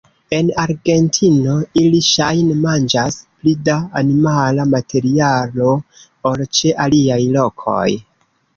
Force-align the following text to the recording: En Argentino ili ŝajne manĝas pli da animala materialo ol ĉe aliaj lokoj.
En 0.35 0.47
Argentino 0.61 1.57
ili 1.81 1.99
ŝajne 2.07 2.55
manĝas 2.63 3.19
pli 3.43 3.53
da 3.69 3.77
animala 4.03 4.67
materialo 4.73 5.71
ol 6.33 6.45
ĉe 6.61 6.77
aliaj 6.89 7.23
lokoj. 7.41 7.89